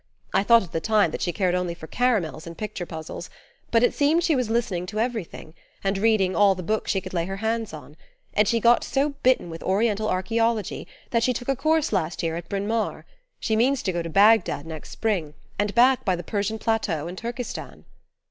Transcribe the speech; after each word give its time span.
I 0.33 0.41
thought 0.41 0.63
at 0.63 0.71
the 0.71 0.81
time 0.81 1.11
that 1.11 1.21
she 1.21 1.31
cared 1.31 1.53
only 1.53 1.75
for 1.75 1.85
caramels 1.85 2.47
and 2.47 2.57
picture 2.57 2.87
puzzles, 2.87 3.29
but 3.69 3.83
it 3.83 3.93
seems 3.93 4.23
she 4.23 4.35
was 4.35 4.49
listening 4.49 4.87
to 4.87 4.99
everything, 4.99 5.53
and 5.83 5.95
reading 5.95 6.35
all 6.35 6.55
the 6.55 6.63
books 6.63 6.89
she 6.89 7.01
could 7.01 7.13
lay 7.13 7.25
her 7.27 7.35
hands 7.35 7.71
on; 7.71 7.95
and 8.33 8.47
she 8.47 8.59
got 8.59 8.83
so 8.83 9.09
bitten 9.21 9.51
with 9.51 9.61
Oriental 9.61 10.09
archaeology 10.09 10.87
that 11.11 11.21
she 11.21 11.33
took 11.33 11.49
a 11.49 11.55
course 11.55 11.93
last 11.93 12.23
year 12.23 12.35
at 12.35 12.49
Bryn 12.49 12.67
Mawr. 12.67 13.05
She 13.39 13.55
means 13.55 13.83
to 13.83 13.91
go 13.93 14.01
to 14.01 14.09
Bagdad 14.09 14.65
next 14.65 14.89
spring, 14.89 15.35
and 15.59 15.75
back 15.75 16.03
by 16.03 16.15
the 16.15 16.23
Persian 16.23 16.57
plateau 16.57 17.05
and 17.07 17.15
Turkestan." 17.15 17.85